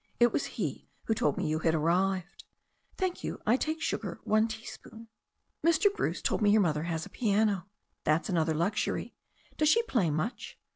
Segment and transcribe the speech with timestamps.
[0.19, 2.43] It was he who told me you had arrived.
[2.97, 5.09] Thank you, I take sugar, one teaspoon.
[5.63, 5.95] Mr.
[5.95, 7.67] Bruce told me your mother has a piano.
[8.03, 9.13] That's another luxury.
[9.57, 10.57] Does she play much?"